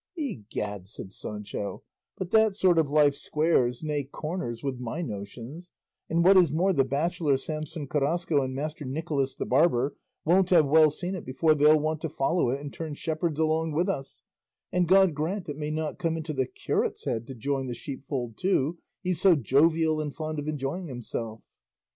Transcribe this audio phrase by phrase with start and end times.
[0.17, 1.83] "Egad," said Sancho,
[2.17, 5.71] "but that sort of life squares, nay corners, with my notions;
[6.09, 9.95] and what is more the bachelor Samson Carrasco and Master Nicholas the barber
[10.25, 13.73] won't have well seen it before they'll want to follow it and turn shepherds along
[13.73, 14.23] with us;
[14.71, 18.37] and God grant it may not come into the curate's head to join the sheepfold
[18.39, 21.43] too, he's so jovial and fond of enjoying himself."